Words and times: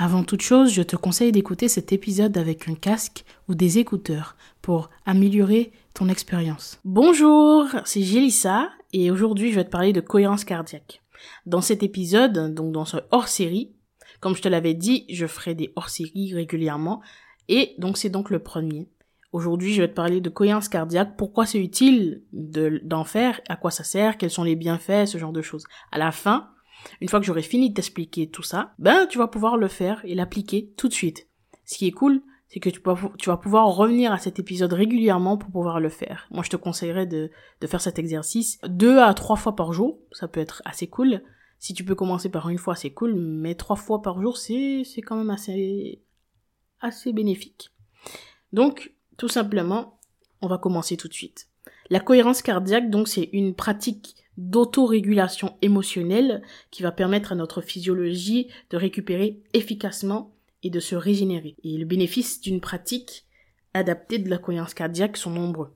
Avant 0.00 0.22
toute 0.22 0.42
chose, 0.42 0.72
je 0.72 0.82
te 0.82 0.94
conseille 0.94 1.32
d'écouter 1.32 1.66
cet 1.66 1.92
épisode 1.92 2.38
avec 2.38 2.68
un 2.68 2.76
casque 2.76 3.24
ou 3.48 3.56
des 3.56 3.78
écouteurs 3.78 4.36
pour 4.62 4.90
améliorer 5.06 5.72
ton 5.92 6.08
expérience. 6.08 6.78
Bonjour, 6.84 7.66
c'est 7.84 8.02
Gélissa 8.02 8.70
et 8.92 9.10
aujourd'hui 9.10 9.50
je 9.50 9.56
vais 9.56 9.64
te 9.64 9.70
parler 9.70 9.92
de 9.92 10.00
cohérence 10.00 10.44
cardiaque. 10.44 11.02
Dans 11.46 11.60
cet 11.60 11.82
épisode, 11.82 12.54
donc 12.54 12.70
dans 12.70 12.84
ce 12.84 12.98
hors-série, 13.10 13.74
comme 14.20 14.36
je 14.36 14.42
te 14.42 14.46
l'avais 14.46 14.74
dit, 14.74 15.04
je 15.10 15.26
ferai 15.26 15.56
des 15.56 15.72
hors-séries 15.74 16.32
régulièrement 16.32 17.02
et 17.48 17.74
donc 17.78 17.98
c'est 17.98 18.08
donc 18.08 18.30
le 18.30 18.38
premier. 18.38 18.88
Aujourd'hui, 19.32 19.74
je 19.74 19.82
vais 19.82 19.88
te 19.88 19.94
parler 19.94 20.20
de 20.20 20.30
cohérence 20.30 20.68
cardiaque, 20.68 21.16
pourquoi 21.18 21.44
c'est 21.44 21.58
utile 21.58 22.22
d'en 22.32 23.02
faire, 23.02 23.40
à 23.48 23.56
quoi 23.56 23.72
ça 23.72 23.82
sert, 23.82 24.16
quels 24.16 24.30
sont 24.30 24.44
les 24.44 24.54
bienfaits, 24.54 25.06
ce 25.06 25.18
genre 25.18 25.32
de 25.32 25.42
choses. 25.42 25.64
À 25.90 25.98
la 25.98 26.12
fin, 26.12 26.50
une 27.00 27.08
fois 27.08 27.20
que 27.20 27.26
j'aurai 27.26 27.42
fini 27.42 27.70
de 27.70 27.74
t'expliquer 27.74 28.28
tout 28.28 28.42
ça, 28.42 28.74
ben 28.78 29.06
tu 29.06 29.18
vas 29.18 29.28
pouvoir 29.28 29.56
le 29.56 29.68
faire 29.68 30.00
et 30.04 30.14
l'appliquer 30.14 30.72
tout 30.76 30.88
de 30.88 30.92
suite. 30.92 31.28
Ce 31.64 31.76
qui 31.76 31.86
est 31.86 31.92
cool, 31.92 32.22
c'est 32.48 32.60
que 32.60 32.70
tu, 32.70 32.80
vas 33.28 33.36
pouvoir 33.36 33.66
revenir 33.74 34.10
à 34.10 34.18
cet 34.18 34.38
épisode 34.38 34.72
régulièrement 34.72 35.36
pour 35.36 35.50
pouvoir 35.50 35.80
le 35.80 35.90
faire. 35.90 36.26
Moi, 36.30 36.42
je 36.42 36.48
te 36.48 36.56
conseillerais 36.56 37.06
de, 37.06 37.30
faire 37.66 37.82
cet 37.82 37.98
exercice 37.98 38.58
deux 38.66 38.98
à 38.98 39.12
trois 39.12 39.36
fois 39.36 39.54
par 39.54 39.74
jour. 39.74 39.98
Ça 40.12 40.28
peut 40.28 40.40
être 40.40 40.62
assez 40.64 40.86
cool. 40.86 41.22
Si 41.58 41.74
tu 41.74 41.84
peux 41.84 41.94
commencer 41.94 42.30
par 42.30 42.48
une 42.48 42.56
fois, 42.56 42.74
c'est 42.74 42.90
cool, 42.90 43.14
mais 43.16 43.54
trois 43.54 43.76
fois 43.76 44.00
par 44.00 44.22
jour, 44.22 44.38
c'est, 44.38 44.82
c'est 44.84 45.02
quand 45.02 45.16
même 45.16 45.28
assez, 45.28 46.02
assez 46.80 47.12
bénéfique. 47.12 47.70
Donc, 48.54 48.94
tout 49.18 49.28
simplement, 49.28 50.00
on 50.40 50.48
va 50.48 50.56
commencer 50.56 50.96
tout 50.96 51.08
de 51.08 51.12
suite. 51.12 51.48
La 51.90 52.00
cohérence 52.00 52.40
cardiaque, 52.40 52.88
donc, 52.88 53.08
c'est 53.08 53.28
une 53.32 53.54
pratique 53.54 54.16
d'autorégulation 54.38 55.58
émotionnelle 55.62 56.42
qui 56.70 56.82
va 56.82 56.92
permettre 56.92 57.32
à 57.32 57.34
notre 57.34 57.60
physiologie 57.60 58.48
de 58.70 58.76
récupérer 58.76 59.42
efficacement 59.52 60.34
et 60.62 60.70
de 60.70 60.80
se 60.80 60.94
régénérer. 60.94 61.56
Et 61.64 61.76
les 61.76 61.84
bénéfices 61.84 62.40
d'une 62.40 62.60
pratique 62.60 63.26
adaptée 63.74 64.18
de 64.18 64.30
la 64.30 64.38
cohérence 64.38 64.74
cardiaque 64.74 65.16
sont 65.16 65.30
nombreux. 65.30 65.74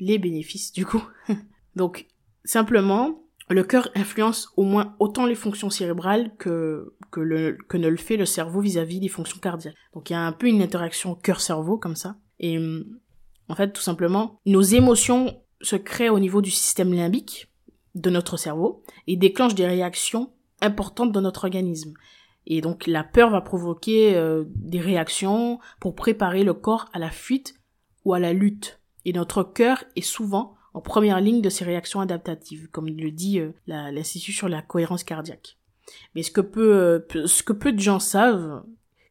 Les 0.00 0.18
bénéfices, 0.18 0.72
du 0.72 0.86
coup. 0.86 1.02
Donc, 1.76 2.06
simplement, 2.44 3.22
le 3.50 3.62
cœur 3.62 3.90
influence 3.94 4.52
au 4.56 4.64
moins 4.64 4.96
autant 4.98 5.26
les 5.26 5.34
fonctions 5.34 5.70
cérébrales 5.70 6.34
que, 6.38 6.94
que, 7.10 7.20
le, 7.20 7.58
que 7.68 7.76
ne 7.76 7.88
le 7.88 7.96
fait 7.96 8.16
le 8.16 8.26
cerveau 8.26 8.60
vis-à-vis 8.60 9.00
des 9.00 9.08
fonctions 9.08 9.38
cardiaques. 9.38 9.76
Donc, 9.92 10.08
il 10.08 10.14
y 10.14 10.16
a 10.16 10.20
un 10.20 10.32
peu 10.32 10.48
une 10.48 10.62
interaction 10.62 11.14
cœur-cerveau 11.14 11.76
comme 11.76 11.96
ça. 11.96 12.16
Et 12.40 12.58
en 13.48 13.54
fait, 13.54 13.72
tout 13.72 13.82
simplement, 13.82 14.40
nos 14.46 14.62
émotions 14.62 15.42
se 15.60 15.76
créent 15.76 16.08
au 16.08 16.20
niveau 16.20 16.40
du 16.40 16.50
système 16.50 16.94
limbique, 16.94 17.48
de 18.00 18.10
notre 18.10 18.36
cerveau 18.36 18.82
et 19.06 19.16
déclenche 19.16 19.54
des 19.54 19.66
réactions 19.66 20.32
importantes 20.60 21.12
dans 21.12 21.20
notre 21.20 21.44
organisme. 21.44 21.94
Et 22.46 22.60
donc 22.60 22.86
la 22.86 23.04
peur 23.04 23.30
va 23.30 23.40
provoquer 23.40 24.16
euh, 24.16 24.44
des 24.54 24.80
réactions 24.80 25.58
pour 25.80 25.94
préparer 25.94 26.44
le 26.44 26.54
corps 26.54 26.86
à 26.92 26.98
la 26.98 27.10
fuite 27.10 27.54
ou 28.04 28.14
à 28.14 28.18
la 28.18 28.32
lutte. 28.32 28.80
Et 29.04 29.12
notre 29.12 29.42
cœur 29.42 29.84
est 29.96 30.02
souvent 30.02 30.54
en 30.74 30.80
première 30.80 31.20
ligne 31.20 31.42
de 31.42 31.50
ces 31.50 31.64
réactions 31.64 32.00
adaptatives, 32.00 32.68
comme 32.70 32.88
le 32.88 33.10
dit 33.10 33.40
euh, 33.40 33.52
l'Institut 33.66 34.32
sur 34.32 34.48
la 34.48 34.62
cohérence 34.62 35.04
cardiaque. 35.04 35.58
Mais 36.14 36.22
ce 36.22 36.30
que 36.30 36.40
peu, 36.40 36.74
euh, 36.74 37.26
ce 37.26 37.42
que 37.42 37.52
peu 37.52 37.72
de 37.72 37.80
gens 37.80 37.98
savent, 37.98 38.62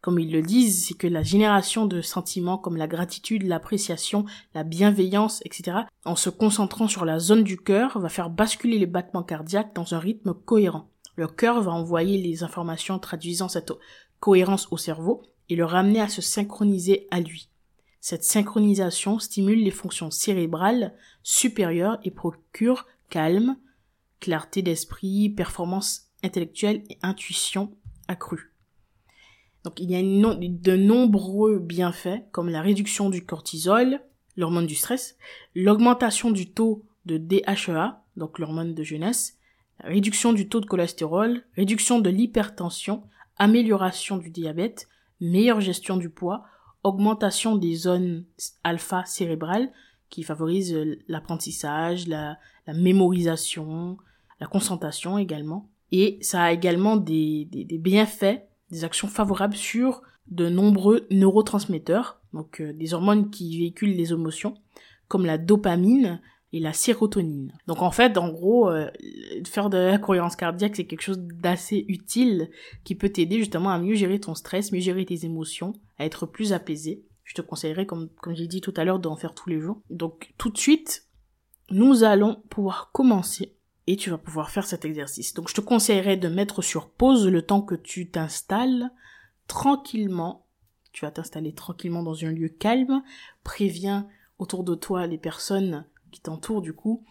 comme 0.01 0.19
ils 0.19 0.31
le 0.31 0.41
disent, 0.41 0.87
c'est 0.87 0.93
que 0.93 1.07
la 1.07 1.23
génération 1.23 1.85
de 1.85 2.01
sentiments 2.01 2.57
comme 2.57 2.77
la 2.77 2.87
gratitude, 2.87 3.43
l'appréciation, 3.43 4.25
la 4.53 4.63
bienveillance, 4.63 5.41
etc., 5.45 5.79
en 6.05 6.15
se 6.15 6.29
concentrant 6.29 6.87
sur 6.87 7.05
la 7.05 7.19
zone 7.19 7.43
du 7.43 7.57
cœur, 7.57 7.99
va 7.99 8.09
faire 8.09 8.29
basculer 8.29 8.79
les 8.79 8.85
battements 8.85 9.23
cardiaques 9.23 9.75
dans 9.75 9.93
un 9.93 9.99
rythme 9.99 10.33
cohérent. 10.33 10.89
Le 11.15 11.27
cœur 11.27 11.61
va 11.61 11.71
envoyer 11.71 12.21
les 12.21 12.43
informations 12.43 12.99
traduisant 12.99 13.49
cette 13.49 13.73
cohérence 14.19 14.67
au 14.71 14.77
cerveau 14.77 15.23
et 15.49 15.55
le 15.55 15.65
ramener 15.65 16.01
à 16.01 16.09
se 16.09 16.21
synchroniser 16.21 17.07
à 17.11 17.19
lui. 17.19 17.49
Cette 17.99 18.23
synchronisation 18.23 19.19
stimule 19.19 19.63
les 19.63 19.71
fonctions 19.71 20.11
cérébrales 20.11 20.93
supérieures 21.23 21.99
et 22.03 22.11
procure 22.11 22.85
calme, 23.09 23.57
clarté 24.19 24.61
d'esprit, 24.61 25.29
performance 25.29 26.07
intellectuelle 26.23 26.83
et 26.89 26.97
intuition 27.01 27.75
accrue. 28.07 28.53
Donc 29.67 29.81
il 29.81 29.91
y 29.91 29.97
a 29.97 30.01
de 30.01 30.77
nombreux 30.77 31.59
bienfaits 31.59 32.23
comme 32.31 32.47
la 32.47 32.61
réduction 32.61 33.09
du 33.09 33.25
cortisol, 33.25 33.99
l'hormone 34.37 34.65
du 34.65 34.75
stress, 34.75 35.17
l'augmentation 35.55 36.31
du 36.31 36.49
taux 36.49 36.85
de 37.05 37.17
DHEA, 37.17 38.01
donc 38.15 38.39
l'hormone 38.39 38.73
de 38.73 38.83
jeunesse, 38.83 39.37
la 39.83 39.89
réduction 39.89 40.31
du 40.31 40.47
taux 40.47 40.61
de 40.61 40.67
cholestérol, 40.67 41.43
réduction 41.57 41.99
de 41.99 42.09
l'hypertension, 42.09 43.03
amélioration 43.35 44.15
du 44.15 44.29
diabète, 44.29 44.87
meilleure 45.19 45.59
gestion 45.59 45.97
du 45.97 46.09
poids, 46.09 46.45
augmentation 46.83 47.57
des 47.57 47.75
zones 47.75 48.23
alpha 48.63 49.03
cérébrales 49.03 49.69
qui 50.09 50.23
favorisent 50.23 50.79
l'apprentissage, 51.09 52.07
la, 52.07 52.37
mémorisation, 52.73 53.97
la 54.39 54.47
concentration 54.47 55.17
également. 55.17 55.69
Et 55.91 56.19
ça 56.21 56.43
a 56.43 56.53
également 56.53 56.95
des 56.95 57.49
bienfaits 57.81 58.46
des 58.71 58.83
actions 58.83 59.07
favorables 59.07 59.55
sur 59.55 60.01
de 60.27 60.49
nombreux 60.49 61.07
neurotransmetteurs, 61.09 62.19
donc 62.33 62.61
euh, 62.61 62.73
des 62.73 62.93
hormones 62.93 63.29
qui 63.29 63.57
véhiculent 63.57 63.95
les 63.95 64.11
émotions, 64.11 64.55
comme 65.07 65.25
la 65.25 65.37
dopamine 65.37 66.21
et 66.53 66.59
la 66.59 66.73
sérotonine. 66.73 67.53
Donc 67.67 67.81
en 67.81 67.91
fait, 67.91 68.17
en 68.17 68.29
gros, 68.29 68.69
euh, 68.69 68.89
faire 69.45 69.69
de 69.69 69.77
la 69.77 69.97
cohérence 69.97 70.35
cardiaque, 70.35 70.75
c'est 70.75 70.85
quelque 70.85 71.01
chose 71.01 71.19
d'assez 71.19 71.85
utile 71.87 72.49
qui 72.83 72.95
peut 72.95 73.09
t'aider 73.09 73.37
justement 73.37 73.69
à 73.69 73.79
mieux 73.79 73.95
gérer 73.95 74.19
ton 74.19 74.35
stress, 74.35 74.71
mieux 74.71 74.79
gérer 74.79 75.05
tes 75.05 75.25
émotions, 75.25 75.73
à 75.97 76.05
être 76.05 76.25
plus 76.25 76.53
apaisé. 76.53 77.03
Je 77.23 77.33
te 77.33 77.41
conseillerais, 77.41 77.85
comme, 77.85 78.09
comme 78.21 78.35
j'ai 78.35 78.47
dit 78.47 78.61
tout 78.61 78.73
à 78.77 78.85
l'heure, 78.85 78.99
d'en 78.99 79.17
faire 79.17 79.33
tous 79.33 79.49
les 79.49 79.59
jours. 79.59 79.81
Donc 79.89 80.33
tout 80.37 80.49
de 80.49 80.57
suite, 80.57 81.07
nous 81.69 82.03
allons 82.03 82.41
pouvoir 82.49 82.91
commencer 82.93 83.56
et 83.87 83.95
tu 83.95 84.09
vas 84.09 84.17
pouvoir 84.17 84.49
faire 84.49 84.65
cet 84.65 84.85
exercice. 84.85 85.33
Donc 85.33 85.49
je 85.49 85.55
te 85.55 85.61
conseillerais 85.61 86.17
de 86.17 86.27
mettre 86.27 86.61
sur 86.61 86.89
pause 86.89 87.27
le 87.27 87.41
temps 87.41 87.61
que 87.61 87.75
tu 87.75 88.09
t'installes 88.09 88.91
tranquillement. 89.47 90.45
Tu 90.91 91.05
vas 91.05 91.11
t'installer 91.11 91.53
tranquillement 91.53 92.03
dans 92.03 92.25
un 92.25 92.31
lieu 92.31 92.49
calme. 92.49 93.01
Préviens 93.43 94.07
autour 94.39 94.63
de 94.63 94.75
toi 94.75 95.07
les 95.07 95.17
personnes 95.17 95.85
qui 96.11 96.21
t'entourent 96.21 96.61
du 96.61 96.73
coup 96.73 97.03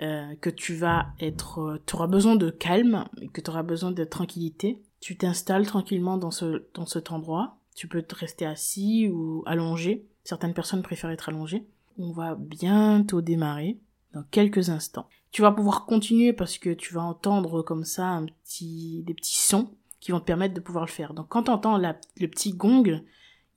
euh, 0.00 0.34
que 0.40 0.50
tu 0.50 0.74
vas 0.74 1.06
être, 1.20 1.60
euh, 1.60 1.82
tu 1.86 1.94
auras 1.94 2.08
besoin 2.08 2.34
de 2.34 2.50
calme 2.50 3.04
et 3.20 3.28
que 3.28 3.40
tu 3.40 3.50
auras 3.50 3.62
besoin 3.62 3.92
de 3.92 4.04
tranquillité. 4.04 4.82
Tu 5.00 5.16
t'installes 5.16 5.66
tranquillement 5.66 6.16
dans 6.16 6.32
ce 6.32 6.64
dans 6.74 6.86
cet 6.86 7.12
endroit. 7.12 7.58
Tu 7.76 7.86
peux 7.86 8.02
te 8.02 8.14
rester 8.14 8.44
assis 8.44 9.08
ou 9.08 9.44
allongé. 9.46 10.06
Certaines 10.24 10.54
personnes 10.54 10.82
préfèrent 10.82 11.10
être 11.10 11.28
allongées. 11.28 11.64
On 11.98 12.10
va 12.10 12.34
bientôt 12.34 13.20
démarrer 13.20 13.78
dans 14.14 14.22
quelques 14.22 14.70
instants. 14.70 15.08
Tu 15.32 15.42
vas 15.42 15.52
pouvoir 15.52 15.84
continuer 15.84 16.32
parce 16.32 16.58
que 16.58 16.70
tu 16.70 16.94
vas 16.94 17.02
entendre 17.02 17.62
comme 17.62 17.84
ça 17.84 18.06
un 18.06 18.26
petit, 18.26 19.02
des 19.02 19.14
petits 19.14 19.36
sons 19.36 19.74
qui 20.00 20.12
vont 20.12 20.20
te 20.20 20.24
permettre 20.24 20.54
de 20.54 20.60
pouvoir 20.60 20.84
le 20.84 20.90
faire. 20.90 21.12
Donc 21.12 21.28
quand 21.28 21.44
tu 21.44 21.50
entends 21.50 21.76
le 21.76 22.28
petit 22.28 22.52
gong, 22.52 23.02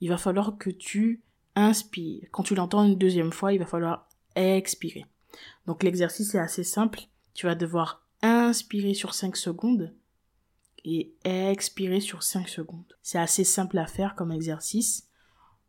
il 0.00 0.08
va 0.08 0.18
falloir 0.18 0.58
que 0.58 0.70
tu 0.70 1.22
inspires. 1.54 2.28
Quand 2.32 2.42
tu 2.42 2.54
l'entends 2.54 2.84
une 2.84 2.98
deuxième 2.98 3.32
fois, 3.32 3.52
il 3.52 3.58
va 3.58 3.66
falloir 3.66 4.08
expirer. 4.34 5.06
Donc 5.66 5.82
l'exercice 5.82 6.34
est 6.34 6.40
assez 6.40 6.64
simple. 6.64 7.00
Tu 7.34 7.46
vas 7.46 7.54
devoir 7.54 8.06
inspirer 8.22 8.94
sur 8.94 9.14
5 9.14 9.36
secondes 9.36 9.94
et 10.84 11.14
expirer 11.24 12.00
sur 12.00 12.22
5 12.22 12.48
secondes. 12.48 12.96
C'est 13.02 13.18
assez 13.18 13.44
simple 13.44 13.78
à 13.78 13.86
faire 13.86 14.16
comme 14.16 14.32
exercice. 14.32 15.08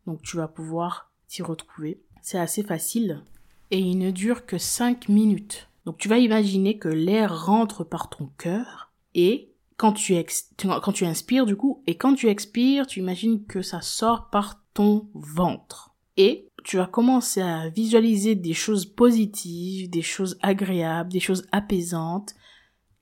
Donc 0.06 0.22
tu 0.22 0.36
vas 0.36 0.48
pouvoir 0.48 1.12
t'y 1.28 1.42
retrouver. 1.42 2.02
C'est 2.22 2.38
assez 2.38 2.64
facile 2.64 3.22
et 3.70 3.78
il 3.78 3.98
ne 3.98 4.10
dure 4.10 4.46
que 4.46 4.58
5 4.58 5.08
minutes. 5.08 5.68
Donc 5.86 5.98
tu 5.98 6.08
vas 6.08 6.18
imaginer 6.18 6.78
que 6.78 6.88
l'air 6.88 7.46
rentre 7.46 7.84
par 7.84 8.10
ton 8.10 8.30
cœur 8.38 8.92
et 9.14 9.52
quand 9.76 9.92
tu, 9.92 10.14
quand 10.58 10.92
tu 10.92 11.06
inspires 11.06 11.46
du 11.46 11.56
coup 11.56 11.82
et 11.86 11.96
quand 11.96 12.14
tu 12.14 12.28
expires, 12.28 12.86
tu 12.86 13.00
imagines 13.00 13.44
que 13.46 13.62
ça 13.62 13.80
sort 13.80 14.28
par 14.30 14.62
ton 14.74 15.08
ventre. 15.14 15.94
Et 16.16 16.48
tu 16.64 16.76
vas 16.76 16.86
commencer 16.86 17.40
à 17.40 17.70
visualiser 17.70 18.34
des 18.34 18.52
choses 18.52 18.84
positives, 18.84 19.88
des 19.88 20.02
choses 20.02 20.38
agréables, 20.42 21.10
des 21.10 21.20
choses 21.20 21.46
apaisantes 21.50 22.34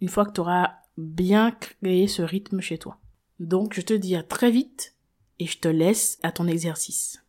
une 0.01 0.09
fois 0.09 0.25
que 0.25 0.33
tu 0.33 0.41
auras 0.41 0.75
bien 0.97 1.51
créé 1.51 2.07
ce 2.07 2.23
rythme 2.23 2.61
chez 2.61 2.79
toi. 2.79 2.99
Donc 3.41 3.75
je 3.75 3.81
te 3.81 3.95
dis 3.95 4.15
à 4.15 4.23
très 4.23 4.51
vite 4.51 4.95
et 5.39 5.47
je 5.47 5.59
te 5.59 5.69
laisse 5.69 6.19
à 6.23 6.33
ton 6.33 6.47
exercice. 6.47 7.25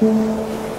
Mm-hmm. 0.00 0.78